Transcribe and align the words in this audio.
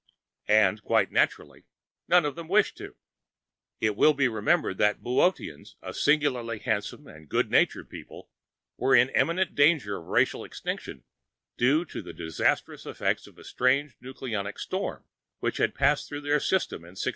And, 0.47 0.81
quite 0.81 1.11
naturally, 1.11 1.65
none 2.07 2.25
of 2.25 2.33
them 2.35 2.47
wished 2.47 2.75
to. 2.77 2.95
It 3.79 3.95
will 3.95 4.15
be 4.15 4.27
remembered 4.27 4.79
that 4.79 4.97
the 4.97 5.07
Boöteans, 5.07 5.75
a 5.79 5.93
singularly 5.93 6.57
handsome 6.57 7.05
and 7.05 7.29
good 7.29 7.51
natured 7.51 7.87
people, 7.87 8.27
were 8.77 8.95
in 8.95 9.09
imminent 9.09 9.53
danger 9.53 9.97
of 9.97 10.05
racial 10.07 10.43
extinction 10.43 11.03
due 11.55 11.85
to 11.85 12.01
the 12.01 12.13
disastrous 12.13 12.87
effects 12.87 13.27
of 13.27 13.37
a 13.37 13.43
strange 13.43 13.95
nucleonic 14.01 14.57
storm 14.57 15.05
which 15.39 15.57
had 15.57 15.75
passed 15.75 16.09
through 16.09 16.21
their 16.21 16.39
system 16.39 16.77
in 16.77 16.97
1622. 16.97 17.09